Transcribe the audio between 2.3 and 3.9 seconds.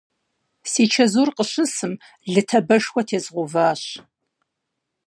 лы тебэшхуэ тезгъэуващ.